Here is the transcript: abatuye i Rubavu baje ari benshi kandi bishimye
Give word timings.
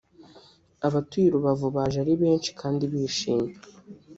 abatuye 0.87 1.25
i 1.27 1.33
Rubavu 1.33 1.67
baje 1.75 1.97
ari 2.03 2.13
benshi 2.21 2.49
kandi 2.59 2.83
bishimye 2.91 3.53